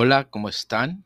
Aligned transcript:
Hola, 0.00 0.30
¿cómo 0.30 0.48
están? 0.48 1.04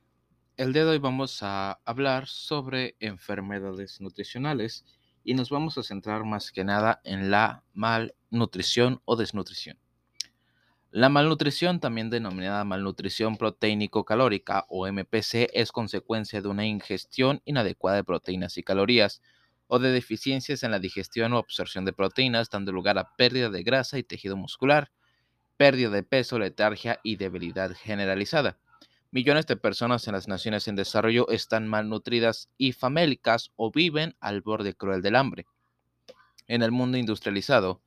El 0.59 0.75
día 0.75 0.85
de 0.85 0.91
hoy 0.91 0.99
vamos 0.99 1.43
a 1.43 1.81
hablar 1.87 2.27
sobre 2.27 2.95
enfermedades 3.01 4.03
nutricionales 4.03 4.85
y 5.25 5.33
nos 5.33 5.49
vamos 5.49 5.79
a 5.79 5.83
centrar 5.83 6.25
más 6.25 6.53
que 6.53 6.63
nada 6.63 7.01
en 7.03 7.31
la 7.31 7.65
malnutrición 7.73 9.01
o 9.07 9.17
desnutrición. 9.17 9.79
La 10.91 11.09
malnutrición, 11.09 11.81
también 11.81 12.11
denominada 12.11 12.65
malnutrición 12.65 13.39
proteínico-calórica 13.39 14.67
o 14.69 14.87
MPC, 14.87 15.49
es 15.55 15.73
consecuencia 15.73 16.43
de 16.43 16.49
una 16.49 16.67
ingestión 16.67 17.41
inadecuada 17.47 17.97
de 17.97 18.05
proteínas 18.05 18.59
y 18.59 18.63
calorías 18.63 19.23
o 19.69 19.79
de 19.79 19.91
deficiencias 19.91 20.65
en 20.65 20.71
la 20.71 20.81
digestión 20.81 21.33
o 21.33 21.39
absorción 21.39 21.87
de 21.87 21.95
proteínas, 21.95 22.51
dando 22.51 22.73
lugar 22.73 22.99
a 22.99 23.17
pérdida 23.17 23.49
de 23.49 23.63
grasa 23.63 23.97
y 23.99 24.03
tejido 24.03 24.37
muscular, 24.37 24.93
pérdida 25.57 25.89
de 25.89 26.03
peso, 26.03 26.39
letargia 26.39 27.01
y 27.03 27.17
debilidad 27.17 27.73
generalizada. 27.75 28.59
Millones 29.13 29.47
de 29.47 29.57
personas 29.57 30.09
en 30.09 30.15
las 30.15 30.27
naciones 30.27 30.67
en 30.69 30.75
desarrollo 30.75 31.29
están 31.29 31.69
malnutridas 31.69 32.49
y 32.57 32.73
famélicas 32.73 33.53
o 33.57 33.71
viven 33.71 34.17
al 34.21 34.41
borde 34.41 34.73
cruel 34.73 35.03
del 35.03 35.17
hambre. 35.17 35.47
En 36.47 36.63
el 36.63 36.73
mundo 36.73 36.97
industrializado 36.97 37.83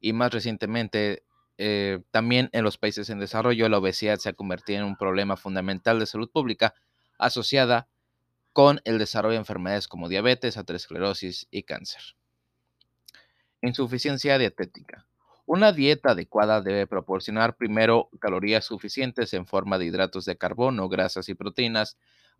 y 0.00 0.12
más 0.12 0.32
recientemente 0.32 1.24
eh, 1.58 1.98
también 2.12 2.50
en 2.52 2.62
los 2.62 2.78
países 2.78 3.10
en 3.10 3.18
desarrollo, 3.18 3.68
la 3.68 3.78
obesidad 3.78 4.18
se 4.18 4.28
ha 4.28 4.32
convertido 4.32 4.78
en 4.78 4.84
un 4.84 4.96
problema 4.96 5.36
fundamental 5.36 5.98
de 5.98 6.06
salud 6.06 6.30
pública 6.30 6.72
asociada 7.18 7.88
con 8.52 8.80
el 8.84 8.98
desarrollo 8.98 9.32
de 9.32 9.38
enfermedades 9.38 9.88
como 9.88 10.08
diabetes, 10.08 10.56
aterosclerosis 10.56 11.48
y 11.50 11.64
cáncer. 11.64 12.00
Insuficiencia 13.60 14.38
dietética. 14.38 15.09
Una 15.52 15.72
dieta 15.72 16.12
adecuada 16.12 16.60
debe 16.60 16.86
proporcionar 16.86 17.56
primero 17.56 18.08
calorías 18.20 18.64
suficientes 18.64 19.34
en 19.34 19.46
forma 19.46 19.78
de 19.78 19.86
hidratos 19.86 20.24
de 20.24 20.38
carbono, 20.38 20.88
grasas 20.88 21.28
y 21.28 21.34
proteínas 21.34 21.96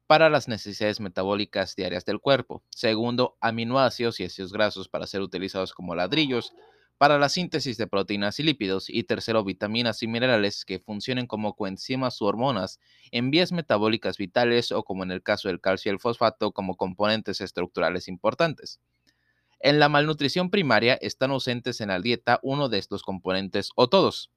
para 0.07 0.31
las 0.31 0.47
necesidades 0.47 1.01
metabólicas 1.01 1.75
diarias 1.75 2.05
del 2.05 2.21
cuerpo. 2.21 2.63
Segundo, 2.69 3.37
aminoácidos 3.41 4.21
y 4.21 4.27
ácidos 4.27 4.53
grasos 4.53 4.89
para 4.89 5.09
ser 5.09 5.23
utilizados 5.23 5.73
como 5.73 5.97
ladrillos 5.97 6.53
para 6.99 7.19
la 7.19 7.29
síntesis 7.29 7.77
de 7.79 7.89
proteínas 7.89 8.39
y 8.39 8.45
lípidos. 8.45 8.89
Y 8.89 9.03
tercero, 9.03 9.43
vitaminas 9.43 10.05
y 10.05 10.07
minerales 10.07 10.65
que 10.65 10.79
funcionen 10.79 11.27
como 11.27 11.57
coenzimas 11.57 12.21
u 12.21 12.27
hormonas 12.27 12.79
en 13.11 13.33
vías 13.33 13.51
metabólicas 13.51 14.19
vitales 14.19 14.71
o 14.71 14.85
como 14.85 15.03
en 15.03 15.11
el 15.11 15.21
caso 15.21 15.49
del 15.49 15.61
calcio 15.61 15.91
y 15.91 15.95
el 15.95 15.99
fosfato 15.99 16.53
como 16.53 16.77
componentes 16.77 17.41
estructurales 17.41 18.07
importantes. 18.07 18.79
En 19.61 19.79
la 19.79 19.91
malnutrición 19.91 20.49
primaria 20.49 20.95
están 21.03 21.33
ausentes 21.33 21.83
en 21.83 21.89
la 21.89 22.01
dieta 22.01 22.41
uno 22.43 22.71
de 22.71 22.79
estos 22.79 23.03
componentes 23.03 23.71
o 23.77 23.89
todos. 23.89 24.31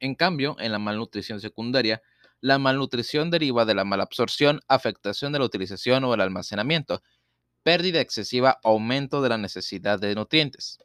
En 0.00 0.14
cambio, 0.14 0.56
en 0.58 0.72
la 0.72 0.78
malnutrición 0.78 1.40
secundaria, 1.40 2.02
la 2.40 2.58
malnutrición 2.58 3.30
deriva 3.30 3.66
de 3.66 3.74
la 3.74 3.84
malabsorción, 3.84 4.60
afectación 4.68 5.32
de 5.32 5.38
la 5.38 5.44
utilización 5.44 6.02
o 6.04 6.14
el 6.14 6.22
almacenamiento, 6.22 7.02
pérdida 7.62 8.00
excesiva, 8.00 8.58
aumento 8.64 9.20
de 9.20 9.28
la 9.28 9.38
necesidad 9.38 10.00
de 10.00 10.14
nutrientes. 10.14 10.78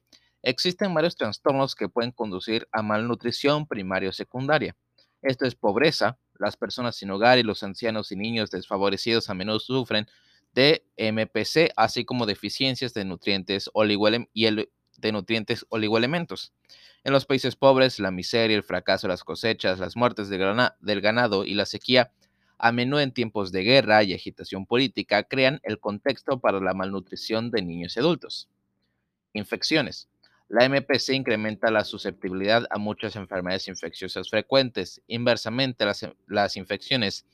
Existen 0.43 0.93
varios 0.93 1.15
trastornos 1.15 1.73
que 1.73 1.87
pueden 1.89 2.11
conducir 2.11 2.67
a 2.73 2.83
malnutrición 2.83 3.65
primaria 3.65 4.09
o 4.09 4.13
secundaria. 4.13 4.75
Esto 5.21 5.45
es 5.45 5.55
pobreza, 5.55 6.19
las 6.37 6.57
personas 6.57 6.97
sin 6.97 7.11
hogar 7.11 7.39
y 7.39 7.43
los 7.43 7.63
ancianos 7.63 8.11
y 8.11 8.17
niños 8.17 8.51
desfavorecidos 8.51 9.29
a 9.29 9.33
menudo 9.33 9.59
sufren 9.59 10.05
de 10.53 10.85
MPC, 10.97 11.71
así 11.75 12.05
como 12.05 12.25
deficiencias 12.25 12.93
de 12.93 13.05
nutrientes 13.05 13.69
y 14.33 14.45
de 14.45 15.11
nutrientes 15.11 15.65
oligoelementos. 15.69 16.53
En 17.03 17.13
los 17.13 17.25
países 17.25 17.55
pobres, 17.55 17.99
la 17.99 18.11
miseria, 18.11 18.57
el 18.57 18.63
fracaso 18.63 19.07
de 19.07 19.13
las 19.13 19.23
cosechas, 19.23 19.79
las 19.79 19.95
muertes 19.95 20.29
del 20.29 21.01
ganado 21.01 21.45
y 21.45 21.53
la 21.53 21.65
sequía, 21.65 22.11
a 22.57 22.71
menudo 22.71 23.01
en 23.01 23.11
tiempos 23.11 23.51
de 23.51 23.63
guerra 23.63 24.03
y 24.03 24.13
agitación 24.13 24.65
política, 24.65 25.23
crean 25.23 25.59
el 25.63 25.79
contexto 25.79 26.39
para 26.39 26.59
la 26.59 26.73
malnutrición 26.73 27.51
de 27.51 27.61
niños 27.61 27.95
y 27.95 27.99
adultos. 27.99 28.49
Infecciones. 29.33 30.09
La 30.49 30.67
MPC 30.67 31.09
incrementa 31.09 31.69
la 31.71 31.83
susceptibilidad 31.83 32.65
a 32.69 32.77
muchas 32.77 33.15
enfermedades 33.15 33.67
infecciosas 33.67 34.29
frecuentes. 34.29 35.01
Inversamente, 35.07 35.85
las, 35.85 36.07
las 36.25 36.55
infecciones 36.55 37.25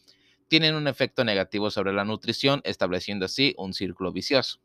tienen 0.47 0.75
un 0.75 0.87
efecto 0.87 1.23
negativo 1.23 1.71
sobre 1.71 1.93
la 1.93 2.05
nutrición, 2.05 2.61
estableciendo 2.63 3.25
así 3.25 3.53
un 3.57 3.73
círculo 3.73 4.11
vicioso. 4.11 4.59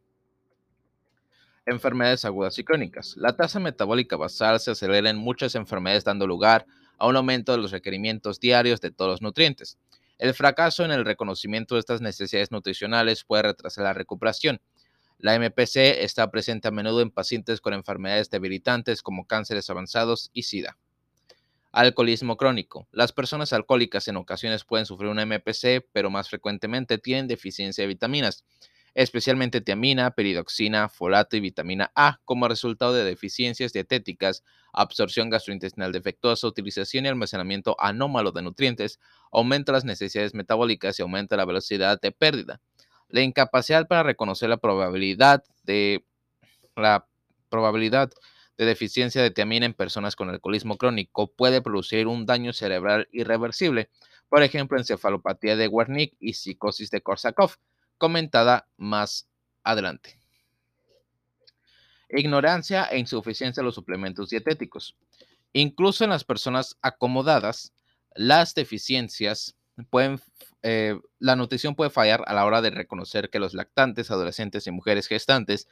Enfermedades 1.67 2.25
agudas 2.25 2.59
y 2.59 2.65
crónicas. 2.65 3.17
La 3.17 3.37
tasa 3.37 3.61
metabólica 3.61 4.17
basal 4.17 4.59
se 4.59 4.71
acelera 4.71 5.11
en 5.11 5.19
muchas 5.19 5.55
enfermedades 5.55 6.05
dando 6.05 6.27
lugar 6.27 6.67
a 6.99 7.07
un 7.07 7.17
aumento 7.17 7.53
de 7.53 7.59
los 7.59 7.71
requerimientos 7.71 8.41
diarios 8.41 8.81
de 8.81 8.91
todos 8.91 9.11
los 9.11 9.23
nutrientes. 9.23 9.79
El 10.19 10.35
fracaso 10.35 10.85
en 10.85 10.91
el 10.91 11.05
reconocimiento 11.05 11.75
de 11.75 11.81
estas 11.81 12.01
necesidades 12.01 12.51
nutricionales 12.51 13.25
puede 13.25 13.45
retrasar 13.45 13.85
la 13.85 13.93
recuperación. 13.93 14.61
La 15.19 15.39
MPC 15.39 15.77
está 16.03 16.31
presente 16.31 16.69
a 16.69 16.71
menudo 16.71 17.03
en 17.03 17.11
pacientes 17.11 17.61
con 17.61 17.75
enfermedades 17.75 18.31
debilitantes 18.31 19.03
como 19.03 19.27
cánceres 19.27 19.69
avanzados 19.71 20.31
y 20.33 20.45
SIDA. 20.45 20.77
Alcoholismo 21.73 22.37
crónico. 22.37 22.89
Las 22.93 23.13
personas 23.13 23.53
alcohólicas 23.53 24.09
en 24.09 24.17
ocasiones 24.17 24.65
pueden 24.65 24.87
sufrir 24.87 25.11
un 25.11 25.21
MPC, 25.21 25.87
pero 25.93 26.11
más 26.11 26.29
frecuentemente 26.29 26.99
tienen 26.99 27.29
deficiencia 27.29 27.83
de 27.83 27.89
vitaminas, 27.89 28.45
especialmente 28.95 29.61
tiamina, 29.61 30.11
peridoxina, 30.13 30.89
folato 30.89 31.37
y 31.37 31.41
vitamina 31.41 31.93
A, 31.95 32.21
como 32.25 32.49
resultado 32.49 32.95
de 32.95 33.05
deficiencias 33.05 33.73
dietéticas, 33.73 34.45
absorción 34.73 35.31
gastrointestinal 35.31 35.93
defectuosa, 35.93 36.47
utilización 36.47 37.05
y 37.05 37.09
almacenamiento 37.09 37.77
anómalo 37.79 38.33
de 38.33 38.43
nutrientes, 38.43 38.99
aumenta 39.31 39.73
las 39.73 39.85
necesidades 39.85 40.35
metabólicas 40.35 40.99
y 40.99 41.03
aumenta 41.03 41.37
la 41.37 41.45
velocidad 41.45 42.01
de 42.01 42.13
pérdida. 42.13 42.61
La 43.09 43.21
incapacidad 43.21 43.87
para 43.87 44.03
reconocer 44.03 44.49
la 44.49 44.57
probabilidad 44.57 45.45
de 45.65 46.05
la 46.77 47.07
probabilidad 47.49 48.11
de 48.59 48.67
deficiencia 48.67 49.23
de 49.23 49.31
tiamina 49.31 49.67
en 49.67 49.73
personas 49.73 50.17
con 50.17 50.29
alcoholismo 50.29 50.77
crónico 50.77 51.33
puede 51.33 51.63
producir 51.63 52.09
un 52.09 52.27
daño 52.27 52.53
cerebral 52.53 53.09
irreversible, 53.13 53.89
por 54.29 54.43
ejemplo, 54.43 54.77
encefalopatía 54.77 55.57
de 55.57 55.69
Wernicke 55.69 56.17
y 56.21 56.35
psicosis 56.35 56.91
de 56.91 57.01
Korsakoff, 57.01 57.57
comentada 57.97 58.69
más 58.77 59.29
adelante. 59.63 60.19
Ignorancia 62.11 62.85
e 62.87 62.99
insuficiencia 62.99 63.63
de 63.63 63.67
los 63.67 63.75
suplementos 63.75 64.31
dietéticos. 64.31 64.97
Incluso 65.53 66.05
en 66.05 66.11
las 66.11 66.25
personas 66.25 66.77
acomodadas, 66.83 67.73
las 68.15 68.55
deficiencias 68.55 69.57
pueden, 69.91 70.21
eh, 70.63 70.99
la 71.21 71.37
nutrición 71.37 71.75
puede 71.75 71.91
fallar 71.91 72.25
a 72.27 72.35
la 72.35 72.45
hora 72.45 72.61
de 72.61 72.71
reconocer 72.71 73.31
que 73.31 73.39
los 73.39 73.55
lactantes, 73.55 74.11
adolescentes 74.11 74.67
y 74.67 74.73
mujeres 74.73 75.07
gestantes 75.07 75.69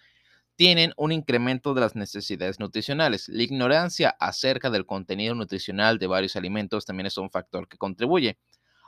tienen 0.57 0.95
un 0.97 1.13
incremento 1.13 1.75
de 1.75 1.83
las 1.83 1.95
necesidades 1.95 2.59
nutricionales. 2.59 3.29
La 3.29 3.43
ignorancia 3.43 4.17
acerca 4.19 4.71
del 4.71 4.87
contenido 4.87 5.35
nutricional 5.35 5.99
de 5.99 6.07
varios 6.07 6.35
alimentos 6.35 6.87
también 6.87 7.07
es 7.07 7.19
un 7.19 7.31
factor 7.31 7.69
que 7.69 7.77
contribuye. 7.77 8.39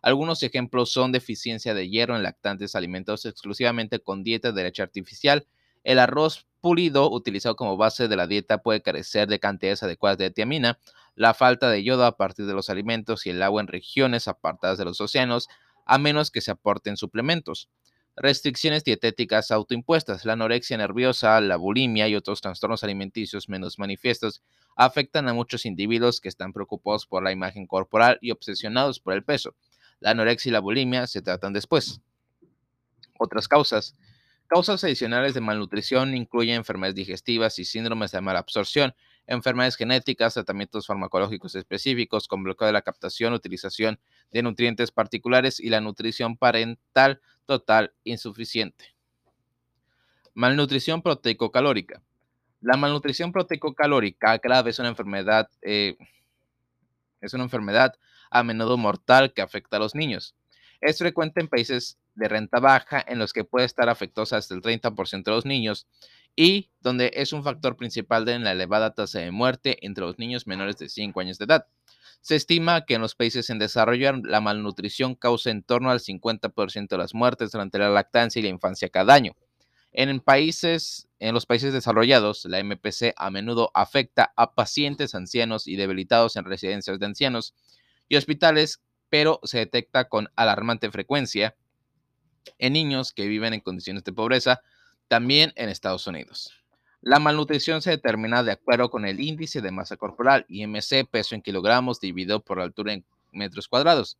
Algunos 0.01 0.43
ejemplos 0.43 0.91
son 0.91 1.13
deficiencia 1.13 1.75
de 1.75 1.91
hierro 1.91 2.17
en 2.17 2.23
lactantes 2.23 2.75
alimentados 2.75 3.27
exclusivamente 3.27 4.01
con 4.01 4.25
dieta 4.25 4.51
de 4.53 4.63
leche 4.63 4.83
artificial. 4.83 5.47
El 5.85 5.99
arroz 5.99 6.47
pulido 6.61 7.11
utilizado 7.11 7.55
como 7.55 7.77
base 7.77 8.09
de 8.09 8.17
la 8.17 8.27
dieta 8.27 8.63
puede 8.63 8.81
carecer 8.81 9.29
de 9.29 9.39
cantidades 9.39 9.83
adecuadas 9.83 10.19
de 10.19 10.31
tiamina. 10.31 10.79
La 11.17 11.35
falta 11.35 11.69
de 11.69 11.85
yodo 11.85 12.07
a 12.07 12.17
partir 12.17 12.47
de 12.47 12.55
los 12.55 12.71
alimentos 12.71 13.27
y 13.27 13.31
el 13.31 13.43
agua 13.43 13.61
en 13.61 13.69
regiones 13.69 14.27
apartadas 14.27 14.79
de 14.79 14.87
los 14.87 15.01
océanos, 15.01 15.49
a 15.85 15.99
menos 15.99 16.31
que 16.31 16.41
se 16.41 16.51
aporten 16.51 16.97
suplementos 16.97 17.69
restricciones 18.21 18.85
dietéticas 18.85 19.51
autoimpuestas. 19.51 20.25
La 20.25 20.35
anorexia 20.35 20.77
nerviosa, 20.77 21.41
la 21.41 21.57
bulimia 21.57 22.09
y 22.09 22.17
otros 22.17 22.41
trastornos 22.41 22.85
alimenticios 22.85 23.49
menos 23.49 23.79
manifiestos 23.79 24.43
afectan 24.77 25.29
a 25.29 25.35
muchos 25.35 25.67
individuos 25.67 26.21
que 26.21 26.29
están 26.29 26.53
preocupados 26.53 27.07
por 27.07 27.23
la 27.23 27.33
imagen 27.33 27.67
corporal 27.67 28.19
y 28.21 28.31
obsesionados 28.31 29.01
por 29.01 29.15
el 29.15 29.25
peso. 29.25 29.55
La 30.01 30.11
anorexia 30.11 30.51
y 30.51 30.53
la 30.53 30.61
bulimia 30.61 31.07
se 31.07 31.23
tratan 31.23 31.53
después. 31.53 32.01
Otras 33.19 33.49
causas. 33.49 33.97
Causas 34.49 34.83
adicionales 34.83 35.35
de 35.35 35.43
malnutrición 35.43 36.17
incluyen 36.17 36.57
enfermedades 36.57 36.95
digestivas 36.95 37.59
y 37.59 37.67
síndromes 37.67 38.13
de 38.13 38.23
malabsorción, 38.23 38.95
enfermedades 39.27 39.77
genéticas, 39.77 40.33
tratamientos 40.33 40.87
farmacológicos 40.87 41.55
específicos 41.55 42.27
con 42.27 42.43
bloqueo 42.43 42.67
de 42.67 42.73
la 42.73 42.81
captación, 42.81 43.35
utilización 43.35 44.01
de 44.33 44.43
nutrientes 44.43 44.91
particulares 44.91 45.61
y 45.61 45.69
la 45.69 45.83
nutrición 45.83 46.39
parental 46.39 47.21
total 47.45 47.93
insuficiente. 48.05 48.97
Malnutrición 50.33 51.03
proteico-calórica. 51.03 52.01
La 52.63 52.79
malnutrición 52.79 53.33
proteico-calórica 53.33 54.39
grave 54.39 54.71
es 54.71 54.79
una 54.79 54.89
enfermedad, 54.89 55.51
eh, 55.61 55.99
es 57.21 57.35
una 57.35 57.45
enfermedad 57.45 57.97
a 58.31 58.43
menudo 58.43 58.79
mortal 58.79 59.35
que 59.35 59.43
afecta 59.43 59.77
a 59.77 59.81
los 59.81 59.95
niños. 59.95 60.35
Es 60.81 60.99
frecuente 60.99 61.41
en 61.41 61.49
países 61.49 61.99
de 62.15 62.29
renta 62.29 62.61
baja 62.61 63.05
en 63.07 63.19
los 63.19 63.33
que 63.33 63.45
puede 63.45 63.67
estar 63.67 63.89
afectosa 63.89 64.37
hasta 64.37 64.55
el 64.55 64.63
30% 64.63 65.25
de 65.25 65.31
los 65.31 65.45
niños 65.45 65.87
y 66.37 66.71
donde 66.81 67.11
es 67.15 67.33
un 67.33 67.43
factor 67.43 67.77
principal 67.77 68.25
de 68.25 68.39
la 68.39 68.53
elevada 68.53 68.95
tasa 68.95 69.19
de 69.19 69.33
muerte 69.33 69.85
entre 69.85 70.05
los 70.05 70.19
niños 70.19 70.47
menores 70.47 70.77
de 70.79 70.89
5 70.89 71.19
años 71.21 71.39
de 71.39 71.47
edad. 71.47 71.67
Se 72.21 72.37
estima 72.37 72.85
que 72.85 72.95
en 72.95 73.01
los 73.01 73.15
países 73.15 73.51
en 73.51 73.59
desarrollo 73.59 74.13
la 74.25 74.41
malnutrición 74.41 75.15
causa 75.15 75.51
en 75.51 75.63
torno 75.63 75.91
al 75.91 76.01
50% 76.01 76.89
de 76.89 76.99
las 76.99 77.15
muertes 77.15 77.53
durante 77.53 77.79
la 77.79 77.91
lactancia 77.91 78.41
y 78.41 78.43
la 78.43 78.49
infancia 78.49 78.89
cada 78.89 79.15
año. 79.15 79.33
En, 79.93 80.21
países, 80.21 81.09
en 81.19 81.35
los 81.35 81.47
países 81.47 81.73
desarrollados, 81.73 82.45
la 82.45 82.63
MPC 82.63 83.15
a 83.17 83.31
menudo 83.31 83.71
afecta 83.75 84.33
a 84.37 84.55
pacientes 84.55 85.15
ancianos 85.15 85.67
y 85.67 85.77
debilitados 85.77 86.37
en 86.37 86.45
residencias 86.45 86.99
de 86.99 87.07
ancianos 87.07 87.55
y 88.09 88.17
hospitales, 88.17 88.81
pero 89.11 89.41
se 89.45 89.59
detecta 89.59 90.09
con 90.09 90.29
alarmante 90.37 90.91
frecuencia 90.91 91.55
en 92.59 92.73
niños 92.73 93.13
que 93.13 93.27
viven 93.27 93.55
en 93.55 93.61
condiciones 93.61 94.05
de 94.05 94.13
pobreza, 94.13 94.63
también 95.09 95.53
en 95.57 95.69
Estados 95.69 96.07
Unidos. 96.07 96.53
La 97.01 97.21
malnutrición 97.21 97.81
se 97.81 97.91
determina 97.91 98.43
de 98.43 98.53
acuerdo 98.53 98.91
con 98.91 99.07
el 99.07 99.21
índice 99.21 99.61
de 99.61 99.71
masa 99.71 99.97
corporal, 99.97 100.45
IMC, 100.49 101.09
peso 101.09 101.35
en 101.35 101.43
kilogramos 101.43 102.01
dividido 102.01 102.41
por 102.41 102.61
altura 102.61 102.93
en 102.93 103.05
metros 103.33 103.69
cuadrados. 103.69 104.19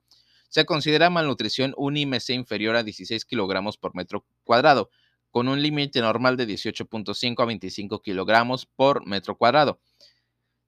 Se 0.49 0.65
considera 0.65 1.11
malnutrición 1.11 1.75
un 1.77 1.97
IMC 1.97 2.31
inferior 2.31 2.77
a 2.77 2.83
16 2.83 3.25
kilogramos 3.25 3.77
por 3.77 3.95
metro 3.95 4.25
cuadrado, 4.45 4.91
con 5.31 5.49
un 5.49 5.61
límite 5.61 6.01
normal 6.01 6.37
de 6.37 6.47
18.5 6.47 7.43
a 7.43 7.47
25 7.47 8.01
kilogramos 8.01 8.65
por 8.65 9.05
metro 9.07 9.37
cuadrado. 9.37 9.79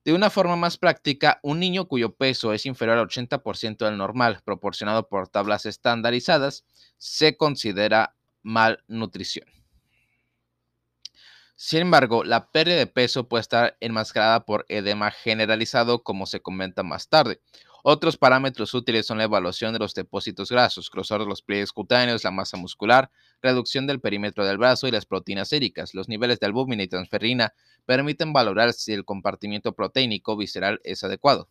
De 0.03 0.13
una 0.13 0.31
forma 0.31 0.55
más 0.55 0.77
práctica, 0.77 1.39
un 1.43 1.59
niño 1.59 1.87
cuyo 1.87 2.15
peso 2.15 2.53
es 2.53 2.65
inferior 2.65 2.97
al 2.97 3.07
80% 3.07 3.85
del 3.85 3.97
normal, 3.97 4.41
proporcionado 4.43 5.07
por 5.07 5.27
tablas 5.27 5.67
estandarizadas, 5.67 6.65
se 6.97 7.37
considera 7.37 8.15
malnutrición. 8.41 9.45
Sin 11.55 11.81
embargo, 11.81 12.23
la 12.23 12.49
pérdida 12.49 12.77
de 12.77 12.87
peso 12.87 13.27
puede 13.27 13.41
estar 13.41 13.77
enmascarada 13.81 14.45
por 14.45 14.65
edema 14.67 15.11
generalizado, 15.11 16.01
como 16.01 16.25
se 16.25 16.41
comenta 16.41 16.81
más 16.81 17.07
tarde. 17.07 17.39
Otros 17.83 18.17
parámetros 18.17 18.73
útiles 18.73 19.05
son 19.05 19.17
la 19.17 19.23
evaluación 19.23 19.73
de 19.73 19.79
los 19.79 19.93
depósitos 19.93 20.51
grasos, 20.51 20.89
grosor 20.91 21.21
de 21.21 21.27
los 21.27 21.41
pliegues 21.41 21.71
cutáneos, 21.71 22.23
la 22.23 22.31
masa 22.31 22.57
muscular, 22.57 23.09
reducción 23.41 23.87
del 23.87 23.99
perímetro 23.99 24.45
del 24.45 24.57
brazo 24.57 24.87
y 24.87 24.91
las 24.91 25.05
proteínas 25.05 25.49
séricas. 25.49 25.93
Los 25.93 26.07
niveles 26.07 26.39
de 26.39 26.45
albúmina 26.45 26.83
y 26.83 26.87
transferrina 26.87 27.53
permiten 27.85 28.33
valorar 28.33 28.73
si 28.73 28.93
el 28.93 29.05
compartimiento 29.05 29.73
proteínico 29.73 30.37
visceral 30.37 30.79
es 30.83 31.03
adecuado. 31.03 31.49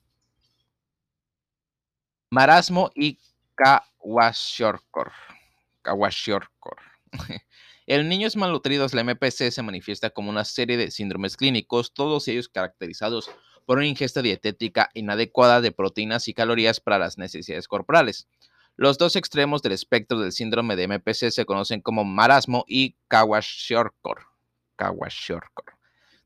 Marasmo 2.31 2.91
y 2.95 3.19
Kawashiorkor. 3.57 5.13
El 7.87 8.09
niño 8.09 8.29
es 8.29 8.37
malnutrido, 8.37 8.87
la 8.93 9.03
MPC 9.03 9.51
se 9.51 9.63
manifiesta 9.63 10.11
como 10.11 10.31
una 10.31 10.45
serie 10.45 10.77
de 10.77 10.93
síndromes 10.93 11.37
clínicos, 11.37 11.93
todos 11.93 12.29
ellos 12.29 12.49
caracterizados 12.49 13.27
por 13.27 13.50
una 13.67 13.87
ingesta 13.87 14.23
dietética 14.23 14.91
inadecuada 14.95 15.61
de 15.61 15.73
proteínas 15.73 16.29
y 16.29 16.35
calorías 16.35 16.81
para 16.81 16.99
las 16.99 17.19
necesidades 17.19 17.69
corporales. 17.69 18.29
Los 18.77 18.99
dos 18.99 19.17
extremos 19.17 19.63
del 19.63 19.73
espectro 19.73 20.19
del 20.19 20.33
síndrome 20.33 20.77
de 20.77 20.89
MPC 20.89 21.31
se 21.31 21.45
conocen 21.45 21.81
como 21.81 22.05
marasmo 22.05 22.65
y 22.67 22.97
Kawashiorkor. 23.09 24.27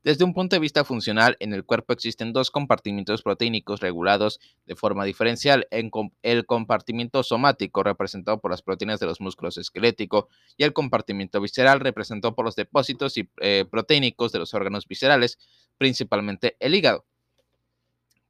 Desde 0.05 0.23
un 0.23 0.35
punto 0.35 0.55
de 0.55 0.59
vista 0.59 0.85
funcional, 0.85 1.35
en 1.39 1.51
el 1.51 1.65
cuerpo 1.65 1.91
existen 1.91 2.31
dos 2.31 2.51
compartimientos 2.51 3.23
proteínicos 3.23 3.79
regulados 3.79 4.39
de 4.67 4.75
forma 4.75 5.03
diferencial. 5.03 5.67
el 5.71 6.45
compartimiento 6.45 7.23
somático, 7.23 7.81
representado 7.81 8.39
por 8.39 8.51
las 8.51 8.61
proteínas 8.61 8.99
de 8.99 9.07
los 9.07 9.19
músculos 9.19 9.57
esqueléticos, 9.57 10.25
y 10.57 10.63
el 10.63 10.73
compartimiento 10.73 11.41
visceral, 11.41 11.79
representado 11.79 12.35
por 12.35 12.45
los 12.45 12.55
depósitos 12.55 13.17
y, 13.17 13.27
eh, 13.41 13.65
proteínicos 13.69 14.31
de 14.31 14.37
los 14.37 14.53
órganos 14.53 14.87
viscerales, 14.87 15.39
principalmente 15.79 16.55
el 16.59 16.75
hígado. 16.75 17.05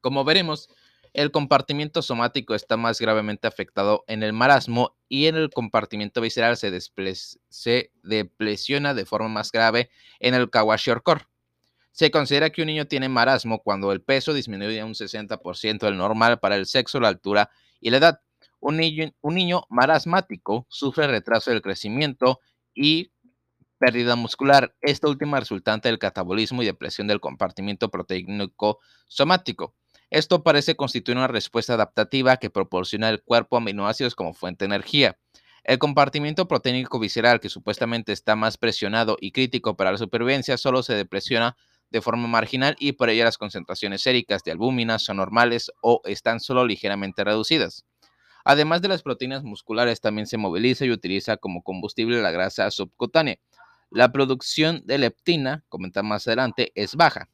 Como 0.05 0.23
veremos, 0.23 0.69
el 1.13 1.31
compartimiento 1.31 2.03
somático 2.03 2.53
está 2.53 2.77
más 2.77 3.01
gravemente 3.01 3.47
afectado 3.47 4.03
en 4.05 4.21
el 4.21 4.33
marasmo 4.33 4.95
y 5.09 5.25
en 5.25 5.35
el 5.35 5.49
compartimiento 5.49 6.21
visceral 6.21 6.57
se, 6.57 6.79
se 7.49 7.91
depresiona 8.03 8.93
de 8.93 9.05
forma 9.07 9.29
más 9.29 9.51
grave 9.51 9.89
en 10.19 10.35
el 10.35 10.51
kwashiorkor. 10.51 11.27
Se 11.91 12.11
considera 12.11 12.51
que 12.51 12.61
un 12.61 12.67
niño 12.67 12.85
tiene 12.85 13.09
marasmo 13.09 13.63
cuando 13.63 13.91
el 13.91 14.03
peso 14.03 14.35
disminuye 14.35 14.83
un 14.83 14.93
60% 14.93 15.79
del 15.79 15.97
normal 15.97 16.39
para 16.39 16.55
el 16.55 16.67
sexo, 16.67 16.99
la 16.99 17.07
altura 17.07 17.49
y 17.81 17.89
la 17.89 17.97
edad. 17.97 18.21
Un 18.59 18.77
niño, 18.77 19.11
un 19.21 19.33
niño 19.33 19.63
marasmático 19.69 20.67
sufre 20.69 21.07
retraso 21.07 21.49
del 21.49 21.63
crecimiento 21.63 22.41
y 22.75 23.11
pérdida 23.79 24.15
muscular, 24.15 24.75
esta 24.81 25.07
última 25.07 25.39
resultante 25.39 25.89
del 25.89 25.97
catabolismo 25.97 26.61
y 26.61 26.67
depresión 26.67 27.07
del 27.07 27.19
compartimiento 27.19 27.89
proteínico 27.89 28.81
somático. 29.07 29.73
Esto 30.09 30.43
parece 30.43 30.75
constituir 30.75 31.17
una 31.17 31.27
respuesta 31.27 31.73
adaptativa 31.73 32.37
que 32.37 32.49
proporciona 32.49 33.07
al 33.07 33.23
cuerpo 33.23 33.57
aminoácidos 33.57 34.15
como 34.15 34.33
fuente 34.33 34.65
de 34.65 34.75
energía. 34.75 35.17
El 35.63 35.79
compartimiento 35.79 36.47
proteínico 36.47 36.99
visceral, 36.99 37.39
que 37.39 37.49
supuestamente 37.49 38.13
está 38.13 38.35
más 38.35 38.57
presionado 38.57 39.17
y 39.19 39.31
crítico 39.31 39.75
para 39.75 39.91
la 39.91 39.97
supervivencia, 39.97 40.57
solo 40.57 40.83
se 40.83 40.93
depresiona 40.93 41.57
de 41.89 42.01
forma 42.01 42.27
marginal 42.27 42.75
y 42.79 42.91
por 42.91 43.09
ello 43.09 43.23
las 43.23 43.37
concentraciones 43.37 44.01
séricas 44.01 44.43
de 44.43 44.51
albúmina 44.51 44.99
son 44.99 45.17
normales 45.17 45.71
o 45.81 46.01
están 46.05 46.39
solo 46.39 46.65
ligeramente 46.65 47.23
reducidas. 47.23 47.85
Además 48.43 48.83
de 48.83 48.89
las 48.89 49.01
proteínas 49.01 49.43
musculares, 49.43 50.01
también 50.01 50.27
se 50.27 50.37
moviliza 50.37 50.85
y 50.85 50.91
utiliza 50.91 51.37
como 51.37 51.63
combustible 51.63 52.21
la 52.21 52.29
grasa 52.29 52.69
subcutánea. 52.69 53.37
La 53.89 54.11
producción 54.11 54.83
de 54.85 54.99
leptina, 54.99 55.63
comentamos 55.67 56.09
más 56.09 56.27
adelante, 56.27 56.71
es 56.75 56.95
baja, 56.95 57.27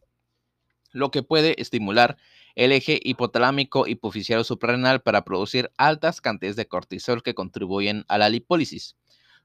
lo 0.94 1.12
que 1.12 1.23
puede 1.23 1.62
estimular 1.62 2.18
el 2.56 2.71
eje 2.71 3.00
hipotalámico 3.03 3.88
hipofisiario 3.88 4.44
suprarrenal 4.44 5.01
para 5.01 5.24
producir 5.24 5.71
altas 5.77 6.21
cantidades 6.21 6.56
de 6.56 6.68
cortisol 6.68 7.24
que 7.24 7.33
contribuyen 7.33 8.06
a 8.07 8.18
la 8.18 8.30
lipólisis. 8.30 8.95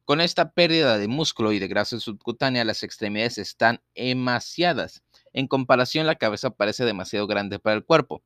Con 0.05 0.21
esta 0.21 0.53
pérdida 0.53 0.99
de 0.99 1.09
músculo 1.09 1.53
y 1.53 1.59
de 1.59 1.67
grasa 1.67 1.99
subcutánea, 1.99 2.65
las 2.65 2.85
extremidades 2.85 3.39
están 3.39 3.81
emaciadas. 3.97 5.03
En 5.33 5.49
comparación, 5.49 6.07
la 6.07 6.15
cabeza 6.15 6.51
parece 6.51 6.85
demasiado 6.85 7.27
grande 7.27 7.59
para 7.59 7.75
el 7.75 7.85
cuerpo. 7.85 8.23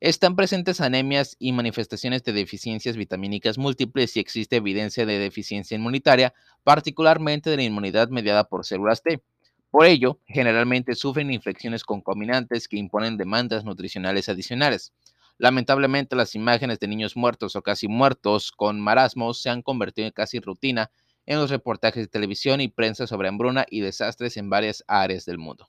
Están 0.00 0.36
presentes 0.36 0.80
anemias 0.80 1.34
y 1.40 1.52
manifestaciones 1.52 2.22
de 2.22 2.32
deficiencias 2.32 2.96
vitamínicas 2.96 3.58
múltiples 3.58 4.16
y 4.16 4.20
existe 4.20 4.56
evidencia 4.56 5.06
de 5.06 5.18
deficiencia 5.18 5.74
inmunitaria, 5.74 6.34
particularmente 6.62 7.50
de 7.50 7.56
la 7.56 7.64
inmunidad 7.64 8.08
mediada 8.10 8.44
por 8.44 8.64
células 8.64 9.02
T. 9.02 9.22
Por 9.70 9.84
ello, 9.86 10.18
generalmente 10.26 10.94
sufren 10.94 11.30
infecciones 11.30 11.84
concomitantes 11.84 12.68
que 12.68 12.78
imponen 12.78 13.16
demandas 13.16 13.64
nutricionales 13.64 14.28
adicionales. 14.28 14.92
Lamentablemente, 15.36 16.16
las 16.16 16.34
imágenes 16.34 16.80
de 16.80 16.88
niños 16.88 17.16
muertos 17.16 17.54
o 17.54 17.62
casi 17.62 17.86
muertos 17.86 18.50
con 18.50 18.80
marasmos 18.80 19.40
se 19.40 19.50
han 19.50 19.62
convertido 19.62 20.06
en 20.06 20.12
casi 20.12 20.40
rutina 20.40 20.90
en 21.26 21.38
los 21.38 21.50
reportajes 21.50 22.04
de 22.04 22.08
televisión 22.08 22.60
y 22.62 22.68
prensa 22.68 23.06
sobre 23.06 23.28
hambruna 23.28 23.66
y 23.68 23.80
desastres 23.80 24.38
en 24.38 24.48
varias 24.48 24.82
áreas 24.88 25.26
del 25.26 25.36
mundo. 25.36 25.68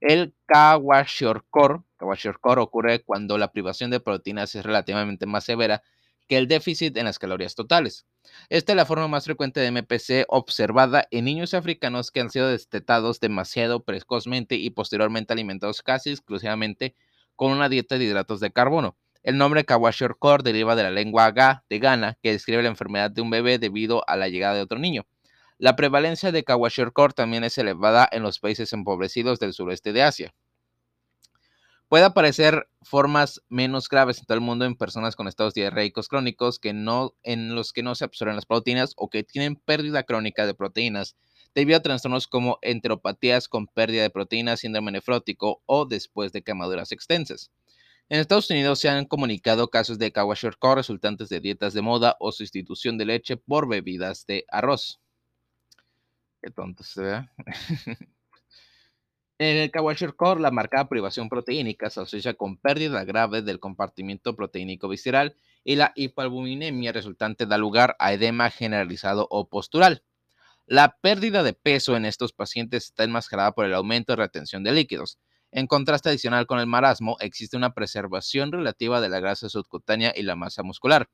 El 0.00 0.34
kwashiorkor, 0.46 1.82
ocurre 2.58 3.02
cuando 3.02 3.38
la 3.38 3.50
privación 3.52 3.90
de 3.90 4.00
proteínas 4.00 4.54
es 4.54 4.62
relativamente 4.62 5.24
más 5.24 5.44
severa 5.44 5.82
que 6.28 6.38
el 6.38 6.48
déficit 6.48 6.96
en 6.96 7.04
las 7.04 7.18
calorías 7.18 7.54
totales. 7.54 8.06
Esta 8.48 8.72
es 8.72 8.76
la 8.76 8.86
forma 8.86 9.08
más 9.08 9.24
frecuente 9.24 9.60
de 9.60 9.70
MPC 9.70 10.24
observada 10.28 11.06
en 11.10 11.26
niños 11.26 11.54
africanos 11.54 12.10
que 12.10 12.20
han 12.20 12.30
sido 12.30 12.48
destetados 12.48 13.20
demasiado 13.20 13.84
precozmente 13.84 14.56
y 14.56 14.70
posteriormente 14.70 15.32
alimentados 15.32 15.82
casi 15.82 16.10
exclusivamente 16.10 16.94
con 17.36 17.52
una 17.52 17.68
dieta 17.68 17.98
de 17.98 18.04
hidratos 18.04 18.40
de 18.40 18.52
carbono. 18.52 18.96
El 19.22 19.38
nombre 19.38 19.64
kwashiorkor 19.64 20.42
deriva 20.42 20.76
de 20.76 20.82
la 20.82 20.90
lengua 20.90 21.30
Ga 21.30 21.64
de 21.70 21.78
Ghana, 21.78 22.18
que 22.22 22.32
describe 22.32 22.62
la 22.62 22.68
enfermedad 22.68 23.10
de 23.10 23.22
un 23.22 23.30
bebé 23.30 23.58
debido 23.58 24.04
a 24.06 24.16
la 24.16 24.28
llegada 24.28 24.54
de 24.54 24.60
otro 24.62 24.78
niño. 24.78 25.06
La 25.56 25.76
prevalencia 25.76 26.30
de 26.32 26.44
kwashiorkor 26.44 27.14
también 27.14 27.44
es 27.44 27.56
elevada 27.56 28.08
en 28.12 28.22
los 28.22 28.38
países 28.38 28.72
empobrecidos 28.72 29.38
del 29.38 29.54
sureste 29.54 29.92
de 29.92 30.02
Asia. 30.02 30.34
Puede 31.94 32.06
aparecer 32.06 32.68
formas 32.82 33.40
menos 33.48 33.88
graves 33.88 34.18
en 34.18 34.24
todo 34.24 34.34
el 34.34 34.40
mundo 34.40 34.64
en 34.64 34.74
personas 34.74 35.14
con 35.14 35.28
estados 35.28 35.54
diarreicos 35.54 36.08
crónicos 36.08 36.58
que 36.58 36.72
no, 36.72 37.14
en 37.22 37.54
los 37.54 37.72
que 37.72 37.84
no 37.84 37.94
se 37.94 38.04
absorben 38.04 38.34
las 38.34 38.46
proteínas 38.46 38.94
o 38.96 39.08
que 39.08 39.22
tienen 39.22 39.54
pérdida 39.54 40.02
crónica 40.02 40.44
de 40.44 40.54
proteínas 40.54 41.14
debido 41.54 41.78
a 41.78 41.82
trastornos 41.82 42.26
como 42.26 42.58
enteropatías 42.62 43.46
con 43.46 43.68
pérdida 43.68 44.02
de 44.02 44.10
proteínas, 44.10 44.58
síndrome 44.58 44.90
nefrótico 44.90 45.62
o 45.66 45.86
después 45.86 46.32
de 46.32 46.42
quemaduras 46.42 46.90
extensas. 46.90 47.52
En 48.08 48.18
Estados 48.18 48.50
Unidos 48.50 48.80
se 48.80 48.88
han 48.88 49.04
comunicado 49.04 49.68
casos 49.68 49.96
de 49.96 50.12
kwashiorkor 50.12 50.78
resultantes 50.78 51.28
de 51.28 51.38
dietas 51.38 51.74
de 51.74 51.82
moda 51.82 52.16
o 52.18 52.32
sustitución 52.32 52.98
de 52.98 53.04
leche 53.04 53.36
por 53.36 53.68
bebidas 53.68 54.26
de 54.26 54.44
arroz. 54.48 55.00
Qué 56.42 56.50
tonto 56.50 56.82
se 56.82 57.02
ve. 57.02 57.28
En 59.38 59.56
el 59.56 59.72
kwashiorkor, 59.72 60.40
la 60.40 60.52
marcada 60.52 60.88
privación 60.88 61.28
proteínica 61.28 61.90
se 61.90 62.00
asocia 62.00 62.34
con 62.34 62.56
pérdida 62.56 63.02
grave 63.02 63.42
del 63.42 63.58
compartimiento 63.58 64.36
proteínico 64.36 64.88
visceral 64.88 65.34
y 65.64 65.74
la 65.74 65.92
hipoalbuminemia 65.96 66.92
resultante 66.92 67.44
da 67.44 67.58
lugar 67.58 67.96
a 67.98 68.12
edema 68.12 68.48
generalizado 68.50 69.26
o 69.30 69.48
postural. 69.48 70.04
La 70.66 70.96
pérdida 71.00 71.42
de 71.42 71.52
peso 71.52 71.96
en 71.96 72.04
estos 72.04 72.32
pacientes 72.32 72.84
está 72.84 73.02
enmascarada 73.02 73.52
por 73.52 73.64
el 73.64 73.74
aumento 73.74 74.12
de 74.12 74.16
retención 74.16 74.62
de 74.62 74.70
líquidos. 74.70 75.18
En 75.50 75.66
contraste 75.66 76.10
adicional 76.10 76.46
con 76.46 76.60
el 76.60 76.66
marasmo, 76.66 77.16
existe 77.18 77.56
una 77.56 77.74
preservación 77.74 78.52
relativa 78.52 79.00
de 79.00 79.08
la 79.08 79.18
grasa 79.18 79.48
subcutánea 79.48 80.12
y 80.14 80.22
la 80.22 80.36
masa 80.36 80.62
muscular. 80.62 81.10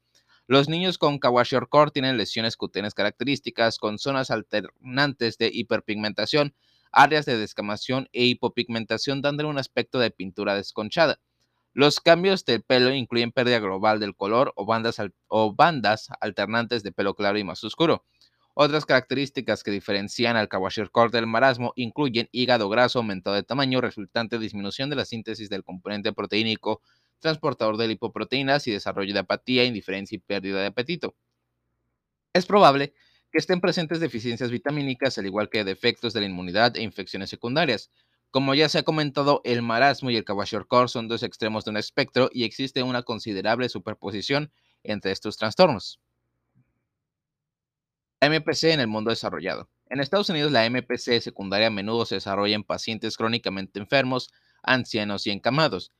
Los 0.46 0.68
niños 0.68 0.98
con 0.98 1.18
kwashiorkor 1.18 1.90
tienen 1.90 2.18
lesiones 2.18 2.56
cutáneas 2.56 2.92
características 2.92 3.78
con 3.78 3.98
zonas 3.98 4.30
alternantes 4.30 5.38
de 5.38 5.50
hiperpigmentación, 5.52 6.54
áreas 6.92 7.26
de 7.26 7.36
descamación 7.36 8.08
e 8.12 8.24
hipopigmentación 8.24 9.22
dándole 9.22 9.48
un 9.48 9.58
aspecto 9.58 9.98
de 9.98 10.10
pintura 10.10 10.54
desconchada. 10.54 11.20
Los 11.72 12.00
cambios 12.00 12.44
de 12.44 12.60
pelo 12.60 12.92
incluyen 12.92 13.30
pérdida 13.32 13.60
global 13.60 14.00
del 14.00 14.16
color 14.16 14.52
o 14.56 14.66
bandas, 14.66 14.96
o 15.28 15.54
bandas 15.54 16.08
alternantes 16.20 16.82
de 16.82 16.92
pelo 16.92 17.14
claro 17.14 17.38
y 17.38 17.44
más 17.44 17.62
oscuro. 17.62 18.04
Otras 18.54 18.84
características 18.84 19.62
que 19.62 19.70
diferencian 19.70 20.36
al 20.36 20.48
kwashiorkor 20.48 21.12
del 21.12 21.26
marasmo 21.26 21.72
incluyen 21.76 22.28
hígado 22.32 22.68
graso 22.68 22.98
aumentado 22.98 23.36
de 23.36 23.44
tamaño 23.44 23.80
resultante 23.80 24.38
disminución 24.38 24.90
de 24.90 24.96
la 24.96 25.04
síntesis 25.04 25.48
del 25.48 25.62
componente 25.62 26.12
proteínico 26.12 26.82
transportador 27.20 27.76
de 27.76 27.88
lipoproteínas 27.88 28.66
y 28.66 28.72
desarrollo 28.72 29.12
de 29.14 29.20
apatía, 29.20 29.64
indiferencia 29.64 30.16
y 30.16 30.18
pérdida 30.18 30.60
de 30.60 30.66
apetito. 30.66 31.14
Es 32.32 32.46
probable 32.46 32.90
que 32.90 33.00
estén 33.38 33.60
presentes 33.60 34.00
deficiencias 34.00 34.50
vitamínicas, 34.50 35.16
al 35.18 35.26
igual 35.26 35.48
que 35.48 35.64
defectos 35.64 36.12
de 36.12 36.20
la 36.20 36.26
inmunidad 36.26 36.76
e 36.76 36.82
infecciones 36.82 37.30
secundarias. 37.30 37.90
Como 38.30 38.54
ya 38.54 38.68
se 38.68 38.78
ha 38.78 38.82
comentado, 38.82 39.40
el 39.44 39.62
marasmo 39.62 40.10
y 40.10 40.16
el 40.16 40.24
kwashiorkor 40.24 40.88
son 40.88 41.08
dos 41.08 41.22
extremos 41.22 41.64
de 41.64 41.70
un 41.70 41.76
espectro 41.76 42.30
y 42.32 42.44
existe 42.44 42.82
una 42.82 43.02
considerable 43.02 43.68
superposición 43.68 44.52
entre 44.84 45.12
estos 45.12 45.36
trastornos. 45.36 46.00
MPC 48.20 48.64
en 48.64 48.80
el 48.80 48.86
mundo 48.86 49.10
desarrollado. 49.10 49.68
En 49.86 49.98
Estados 49.98 50.28
Unidos, 50.28 50.52
la 50.52 50.68
MPC 50.68 51.20
secundaria 51.20 51.68
a 51.68 51.70
menudo 51.70 52.06
se 52.06 52.16
desarrolla 52.16 52.54
en 52.54 52.64
pacientes 52.64 53.16
crónicamente 53.16 53.80
enfermos, 53.80 54.30
ancianos 54.62 55.26
y 55.26 55.30
encamados. 55.30 55.90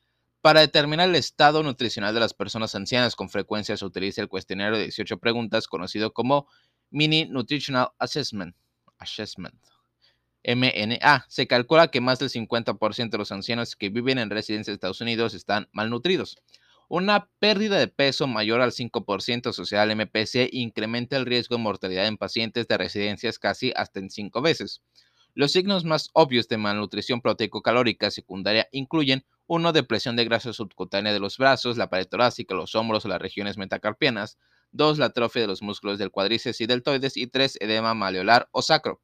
Para 0.42 0.60
determinar 0.60 1.08
el 1.08 1.16
estado 1.16 1.62
nutricional 1.62 2.14
de 2.14 2.20
las 2.20 2.32
personas 2.32 2.75
ancianas, 2.75 3.16
con 3.16 3.28
frecuencia 3.28 3.76
se 3.76 3.84
utiliza 3.84 4.22
el 4.22 4.28
cuestionario 4.28 4.78
de 4.78 4.84
18 4.84 5.18
preguntas 5.18 5.66
conocido 5.66 6.12
como 6.12 6.46
Mini 6.90 7.26
Nutritional 7.26 7.88
Assessment, 7.99 8.54
MNA. 10.44 11.26
Se 11.28 11.47
calcula 11.47 11.88
que 11.88 12.00
más 12.00 12.18
del 12.18 12.30
50% 12.30 13.11
de 13.11 13.18
los 13.18 13.32
ancianos 13.32 13.76
que 13.76 13.88
viven 13.90 14.18
en 14.18 14.30
residencias 14.30 14.73
de 14.73 14.75
Estados 14.75 15.00
Unidos 15.00 15.35
están 15.35 15.68
malnutridos. 15.73 16.37
Una 16.88 17.28
pérdida 17.38 17.78
de 17.78 17.87
peso 17.87 18.26
mayor 18.26 18.61
al 18.61 18.73
5% 18.73 19.50
asociada 19.50 19.85
al 19.85 19.92
MPC 19.92 20.49
incrementa 20.50 21.16
el 21.16 21.26
riesgo 21.26 21.56
de 21.56 21.62
mortalidad 21.62 22.06
en 22.06 22.16
pacientes 22.16 22.66
de 22.66 22.76
residencias 22.78 23.38
casi 23.38 23.73
hasta 23.76 24.00
en 24.00 24.11
5 24.11 24.42
veces. 24.42 24.82
Los 25.35 25.52
signos 25.52 25.85
más 25.85 26.11
obvios 26.14 26.49
de 26.49 26.56
malnutrición 26.56 27.20
proteico-calórica 27.20 28.11
secundaria 28.11 28.68
incluyen 28.73 29.25
1. 29.47 29.73
Depresión 29.73 30.16
de 30.16 30.25
grasa 30.25 30.52
subcutánea 30.52 31.12
de 31.12 31.20
los 31.20 31.38
brazos, 31.38 31.76
la 31.76 31.88
pared 31.88 32.09
torácica, 32.09 32.56
los 32.56 32.75
hombros 32.75 33.04
o 33.04 33.09
las 33.09 33.23
regiones 33.23 33.56
metacarpianas. 33.56 34.38
2. 34.72 34.98
La 34.98 35.06
atrofia 35.06 35.42
de 35.42 35.48
los 35.48 35.62
músculos 35.62 35.98
del 35.98 36.10
cuádriceps 36.10 36.60
y 36.60 36.66
deltoides. 36.66 37.16
Y 37.16 37.26
3. 37.26 37.58
Edema 37.60 37.94
maleolar 37.94 38.48
o 38.52 38.62
sacro. 38.62 39.00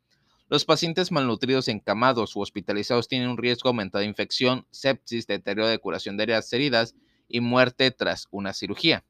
Los 0.48 0.64
pacientes 0.64 1.10
malnutridos 1.10 1.66
encamados 1.66 2.36
u 2.36 2.40
hospitalizados 2.40 3.08
tienen 3.08 3.30
un 3.30 3.36
riesgo 3.36 3.68
aumentado 3.68 4.00
de 4.02 4.08
infección, 4.08 4.66
sepsis, 4.70 5.26
deterioro 5.26 5.68
de 5.68 5.78
curación 5.78 6.16
de 6.16 6.24
heridas 6.52 6.94
y 7.28 7.40
muerte 7.40 7.90
tras 7.90 8.28
una 8.30 8.52
cirugía. 8.52 9.04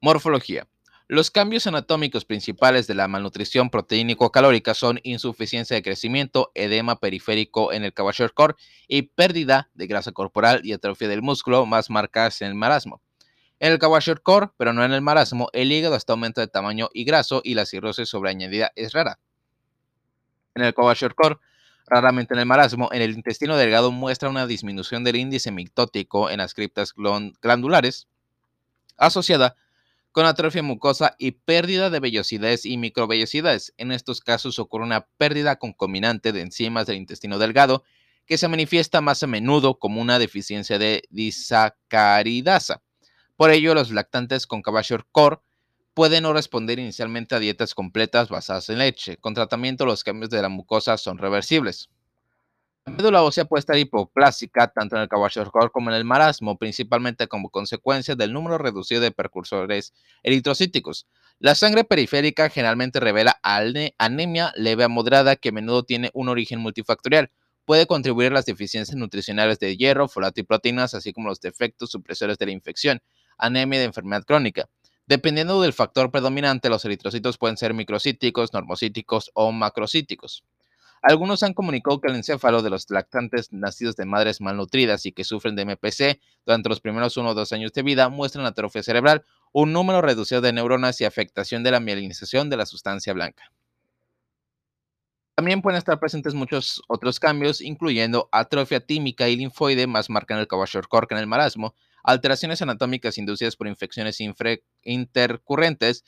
Morfología. 0.00 0.66
Los 1.06 1.30
cambios 1.30 1.66
anatómicos 1.66 2.24
principales 2.24 2.86
de 2.86 2.94
la 2.94 3.08
malnutrición 3.08 3.68
proteínico-calórica 3.68 4.74
son 4.74 5.00
insuficiencia 5.02 5.74
de 5.74 5.82
crecimiento, 5.82 6.52
edema 6.54 6.96
periférico 6.96 7.72
en 7.72 7.84
el 7.84 7.92
core 7.92 8.54
y 8.86 9.02
pérdida 9.02 9.70
de 9.74 9.88
grasa 9.88 10.12
corporal 10.12 10.60
y 10.64 10.72
atrofia 10.72 11.08
del 11.08 11.20
músculo 11.20 11.66
más 11.66 11.90
marcadas 11.90 12.40
en 12.42 12.48
el 12.48 12.54
marasmo. 12.54 13.02
En 13.60 13.72
el 13.72 13.78
core, 14.22 14.48
pero 14.56 14.72
no 14.72 14.84
en 14.84 14.92
el 14.92 15.02
marasmo, 15.02 15.48
el 15.52 15.70
hígado 15.70 15.94
está 15.94 16.14
aumento 16.14 16.40
de 16.40 16.48
tamaño 16.48 16.88
y 16.94 17.04
graso 17.04 17.42
y 17.44 17.54
la 17.54 17.66
cirrosis 17.66 18.08
sobreañadida 18.08 18.72
es 18.74 18.92
rara. 18.92 19.20
En 20.54 20.64
el 20.64 20.74
core, 20.74 21.38
Raramente 21.86 22.34
en 22.34 22.40
el 22.40 22.46
marasmo, 22.46 22.88
en 22.92 23.02
el 23.02 23.12
intestino 23.12 23.56
delgado 23.56 23.90
muestra 23.90 24.28
una 24.28 24.46
disminución 24.46 25.04
del 25.04 25.16
índice 25.16 25.50
mitótico 25.50 26.30
en 26.30 26.38
las 26.38 26.54
criptas 26.54 26.94
glandulares 26.94 28.06
asociada 28.96 29.56
con 30.12 30.24
atrofia 30.24 30.62
mucosa 30.62 31.14
y 31.18 31.32
pérdida 31.32 31.90
de 31.90 32.00
vellosidades 32.00 32.64
y 32.64 32.76
microvellosidades. 32.76 33.74
En 33.76 33.92
estos 33.92 34.20
casos 34.20 34.58
ocurre 34.58 34.84
una 34.84 35.06
pérdida 35.18 35.56
concominante 35.56 36.32
de 36.32 36.42
enzimas 36.42 36.86
del 36.86 36.96
intestino 36.96 37.38
delgado 37.38 37.84
que 38.24 38.38
se 38.38 38.48
manifiesta 38.48 39.00
más 39.00 39.22
a 39.22 39.26
menudo 39.26 39.78
como 39.78 40.00
una 40.00 40.18
deficiencia 40.18 40.78
de 40.78 41.02
disacaridasa. 41.10 42.82
Por 43.40 43.50
ello, 43.52 43.74
los 43.74 43.90
lactantes 43.90 44.46
con 44.46 44.60
core 44.60 45.38
pueden 45.94 46.24
no 46.24 46.34
responder 46.34 46.78
inicialmente 46.78 47.34
a 47.34 47.38
dietas 47.38 47.74
completas 47.74 48.28
basadas 48.28 48.68
en 48.68 48.76
leche. 48.76 49.16
Con 49.16 49.32
tratamiento, 49.32 49.86
los 49.86 50.04
cambios 50.04 50.28
de 50.28 50.42
la 50.42 50.50
mucosa 50.50 50.98
son 50.98 51.16
reversibles. 51.16 51.88
La 52.84 52.92
médula 52.92 53.22
ósea 53.22 53.46
puede 53.46 53.60
estar 53.60 53.78
hipoplásica 53.78 54.68
tanto 54.68 54.96
en 54.96 55.00
el 55.00 55.08
kwashiorkor 55.08 55.72
como 55.72 55.88
en 55.88 55.96
el 55.96 56.04
marasmo, 56.04 56.58
principalmente 56.58 57.28
como 57.28 57.48
consecuencia 57.48 58.14
del 58.14 58.34
número 58.34 58.58
reducido 58.58 59.00
de 59.00 59.10
precursores 59.10 59.94
eritrocíticos. 60.22 61.06
La 61.38 61.54
sangre 61.54 61.84
periférica 61.84 62.50
generalmente 62.50 63.00
revela 63.00 63.40
anemia 63.42 64.52
leve 64.54 64.84
a 64.84 64.88
moderada 64.88 65.36
que 65.36 65.48
a 65.48 65.52
menudo 65.52 65.84
tiene 65.84 66.10
un 66.12 66.28
origen 66.28 66.60
multifactorial. 66.60 67.30
Puede 67.64 67.86
contribuir 67.86 68.32
a 68.32 68.34
las 68.34 68.44
deficiencias 68.44 68.98
nutricionales 68.98 69.58
de 69.60 69.78
hierro, 69.78 70.08
folato 70.08 70.40
y 70.42 70.44
proteínas, 70.44 70.92
así 70.92 71.14
como 71.14 71.28
los 71.28 71.40
defectos 71.40 71.90
supresores 71.90 72.36
de 72.36 72.46
la 72.46 72.52
infección, 72.52 73.00
anemia 73.40 73.78
de 73.78 73.86
enfermedad 73.86 74.24
crónica. 74.24 74.68
Dependiendo 75.06 75.60
del 75.60 75.72
factor 75.72 76.10
predominante, 76.10 76.68
los 76.68 76.84
eritrocitos 76.84 77.36
pueden 77.36 77.56
ser 77.56 77.74
microcíticos, 77.74 78.52
normocíticos 78.52 79.30
o 79.34 79.50
macrocíticos. 79.50 80.44
Algunos 81.02 81.42
han 81.42 81.54
comunicado 81.54 82.00
que 82.00 82.08
el 82.08 82.16
encéfalo 82.16 82.62
de 82.62 82.68
los 82.68 82.90
lactantes 82.90 83.52
nacidos 83.52 83.96
de 83.96 84.04
madres 84.04 84.40
malnutridas 84.40 85.06
y 85.06 85.12
que 85.12 85.24
sufren 85.24 85.56
de 85.56 85.64
MPC 85.64 86.20
durante 86.44 86.68
los 86.68 86.80
primeros 86.80 87.16
uno 87.16 87.30
o 87.30 87.34
dos 87.34 87.52
años 87.52 87.72
de 87.72 87.82
vida 87.82 88.10
muestran 88.10 88.44
atrofia 88.44 88.82
cerebral, 88.82 89.24
un 89.52 89.72
número 89.72 90.02
reducido 90.02 90.42
de 90.42 90.52
neuronas 90.52 91.00
y 91.00 91.06
afectación 91.06 91.62
de 91.62 91.70
la 91.70 91.80
mielinización 91.80 92.50
de 92.50 92.58
la 92.58 92.66
sustancia 92.66 93.14
blanca. 93.14 93.50
También 95.34 95.62
pueden 95.62 95.78
estar 95.78 95.98
presentes 95.98 96.34
muchos 96.34 96.82
otros 96.86 97.18
cambios, 97.18 97.62
incluyendo 97.62 98.28
atrofia 98.30 98.80
tímica 98.80 99.26
y 99.30 99.36
linfoide, 99.36 99.86
más 99.86 100.10
marca 100.10 100.34
en 100.34 100.40
el 100.40 100.48
kwashiorkor 100.48 101.08
que 101.08 101.14
en 101.14 101.20
el 101.20 101.26
marasmo, 101.26 101.74
alteraciones 102.02 102.62
anatómicas 102.62 103.18
inducidas 103.18 103.56
por 103.56 103.68
infecciones 103.68 104.18
intercurrentes, 104.82 106.04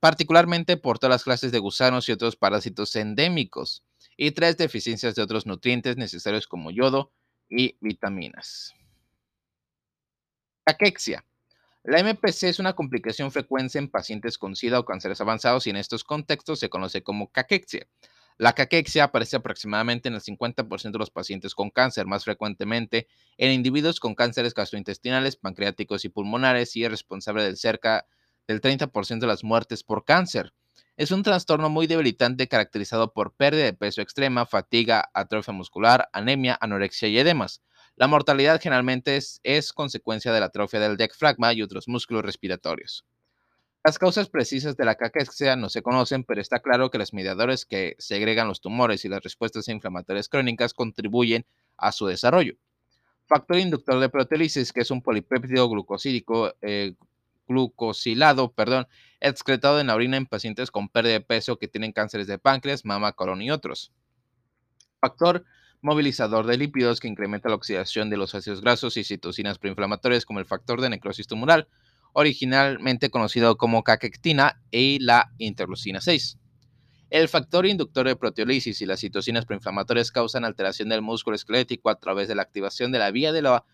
particularmente 0.00 0.76
por 0.76 0.98
todas 0.98 1.14
las 1.14 1.24
clases 1.24 1.52
de 1.52 1.58
gusanos 1.58 2.08
y 2.08 2.12
otros 2.12 2.36
parásitos 2.36 2.96
endémicos, 2.96 3.84
y 4.16 4.32
tres 4.32 4.56
deficiencias 4.56 5.14
de 5.14 5.22
otros 5.22 5.46
nutrientes 5.46 5.96
necesarios 5.96 6.46
como 6.46 6.70
yodo 6.70 7.12
y 7.48 7.76
vitaminas. 7.80 8.74
Caquexia. 10.64 11.24
La 11.82 12.02
MPC 12.02 12.42
es 12.44 12.58
una 12.58 12.74
complicación 12.74 13.32
frecuente 13.32 13.78
en 13.78 13.88
pacientes 13.88 14.36
con 14.36 14.54
SIDA 14.54 14.78
o 14.78 14.84
cánceres 14.84 15.20
avanzados 15.22 15.66
y 15.66 15.70
en 15.70 15.76
estos 15.76 16.04
contextos 16.04 16.60
se 16.60 16.68
conoce 16.68 17.02
como 17.02 17.32
caquexia. 17.32 17.86
La 18.38 18.54
caquexia 18.54 19.04
aparece 19.04 19.36
aproximadamente 19.36 20.08
en 20.08 20.14
el 20.14 20.20
50% 20.20 20.92
de 20.92 20.98
los 20.98 21.10
pacientes 21.10 21.54
con 21.54 21.70
cáncer, 21.70 22.06
más 22.06 22.24
frecuentemente 22.24 23.06
en 23.36 23.52
individuos 23.52 24.00
con 24.00 24.14
cánceres 24.14 24.54
gastrointestinales, 24.54 25.36
pancreáticos 25.36 26.04
y 26.04 26.08
pulmonares 26.08 26.74
y 26.76 26.84
es 26.84 26.90
responsable 26.90 27.44
del 27.44 27.56
cerca 27.56 28.06
del 28.48 28.60
30% 28.60 29.20
de 29.20 29.26
las 29.26 29.44
muertes 29.44 29.84
por 29.84 30.04
cáncer. 30.04 30.52
Es 30.96 31.12
un 31.12 31.22
trastorno 31.22 31.70
muy 31.70 31.86
debilitante 31.86 32.48
caracterizado 32.48 33.12
por 33.12 33.34
pérdida 33.34 33.64
de 33.64 33.72
peso 33.72 34.02
extrema, 34.02 34.44
fatiga, 34.44 35.10
atrofia 35.14 35.54
muscular, 35.54 36.08
anemia, 36.12 36.58
anorexia 36.60 37.08
y 37.08 37.18
edemas. 37.18 37.62
La 37.96 38.06
mortalidad 38.06 38.60
generalmente 38.60 39.18
es, 39.42 39.72
consecuencia 39.72 40.32
de 40.32 40.40
la 40.40 40.46
atrofia 40.46 40.80
del 40.80 40.96
diafragma 40.96 41.52
y 41.52 41.62
otros 41.62 41.88
músculos 41.88 42.24
respiratorios. 42.24 43.06
Las 43.82 43.98
causas 43.98 44.28
precisas 44.28 44.76
de 44.76 44.84
la 44.84 44.96
caquexia 44.96 45.56
no 45.56 45.70
se 45.70 45.82
conocen, 45.82 46.24
pero 46.24 46.42
está 46.42 46.60
claro 46.60 46.90
que 46.90 46.98
los 46.98 47.14
mediadores 47.14 47.64
que 47.64 47.96
segregan 47.98 48.46
los 48.46 48.60
tumores 48.60 49.06
y 49.06 49.08
las 49.08 49.22
respuestas 49.22 49.68
inflamatorias 49.68 50.28
crónicas 50.28 50.74
contribuyen 50.74 51.46
a 51.78 51.90
su 51.90 52.06
desarrollo. 52.06 52.56
Factor 53.24 53.58
inductor 53.58 53.98
de 53.98 54.10
proteólisis, 54.10 54.74
que 54.74 54.82
es 54.82 54.90
un 54.90 55.00
polipéptido 55.00 55.66
glucosídico, 55.70 56.54
eh, 56.60 56.94
glucosilado, 57.48 58.52
perdón, 58.52 58.86
excretado 59.18 59.80
en 59.80 59.86
la 59.86 59.94
orina 59.94 60.18
en 60.18 60.26
pacientes 60.26 60.70
con 60.70 60.90
pérdida 60.90 61.14
de 61.14 61.20
peso 61.22 61.58
que 61.58 61.68
tienen 61.68 61.92
cánceres 61.92 62.26
de 62.26 62.38
páncreas, 62.38 62.84
mama, 62.84 63.12
colon 63.12 63.40
y 63.40 63.50
otros. 63.50 63.92
Factor 65.00 65.44
movilizador 65.80 66.46
de 66.46 66.58
lípidos 66.58 67.00
que 67.00 67.08
incrementa 67.08 67.48
la 67.48 67.54
oxidación 67.54 68.10
de 68.10 68.18
los 68.18 68.34
ácidos 68.34 68.60
grasos 68.60 68.98
y 68.98 69.04
citocinas 69.04 69.58
proinflamatorias 69.58 70.26
como 70.26 70.38
el 70.38 70.44
factor 70.44 70.82
de 70.82 70.90
necrosis 70.90 71.26
tumoral, 71.26 71.68
originalmente 72.12 73.10
conocido 73.10 73.56
como 73.56 73.82
caquectina, 73.82 74.60
y 74.70 74.98
la 75.00 75.32
interleucina 75.38 76.00
6. 76.00 76.38
El 77.10 77.28
factor 77.28 77.66
inductor 77.66 78.06
de 78.06 78.14
proteólisis 78.14 78.80
y 78.80 78.86
las 78.86 79.00
citocinas 79.00 79.44
proinflamatorias 79.44 80.12
causan 80.12 80.44
alteración 80.44 80.88
del 80.88 81.02
músculo 81.02 81.34
esquelético 81.34 81.90
a 81.90 81.98
través 81.98 82.28
de 82.28 82.36
la 82.36 82.42
activación 82.42 82.92
de 82.92 83.00
la 83.00 83.10
vía 83.10 83.32
de 83.32 83.42
la 83.42 83.64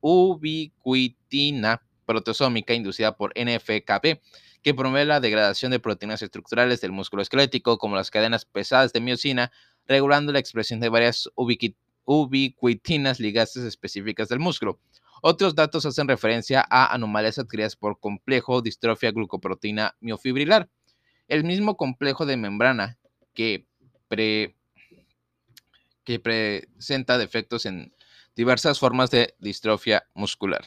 ubiquitina 0.00 1.82
protosómica 2.04 2.74
inducida 2.74 3.16
por 3.16 3.32
NFKB, 3.38 4.20
que 4.62 4.74
promueve 4.74 5.06
la 5.06 5.20
degradación 5.20 5.70
de 5.70 5.78
proteínas 5.78 6.22
estructurales 6.22 6.80
del 6.80 6.90
músculo 6.90 7.22
esquelético, 7.22 7.78
como 7.78 7.96
las 7.96 8.10
cadenas 8.10 8.44
pesadas 8.46 8.92
de 8.92 9.00
miocina, 9.00 9.52
regulando 9.86 10.32
la 10.32 10.40
expresión 10.40 10.80
de 10.80 10.88
varias 10.88 11.30
ubiquitinas 11.36 13.20
ligases 13.20 13.62
específicas 13.62 14.28
del 14.28 14.40
músculo. 14.40 14.80
Otros 15.22 15.54
datos 15.54 15.86
hacen 15.86 16.08
referencia 16.08 16.66
a 16.68 16.92
anomalias 16.92 17.38
adquiridas 17.38 17.76
por 17.76 17.98
complejo 17.98 18.62
distrofia 18.62 19.10
glucoproteína 19.10 19.96
miofibrilar, 20.00 20.68
el 21.28 21.44
mismo 21.44 21.76
complejo 21.76 22.26
de 22.26 22.36
membrana 22.36 22.98
que, 23.32 23.66
que 26.04 26.20
presenta 26.20 27.18
defectos 27.18 27.66
en 27.66 27.92
diversas 28.36 28.78
formas 28.78 29.10
de 29.10 29.34
distrofia 29.38 30.04
muscular. 30.14 30.64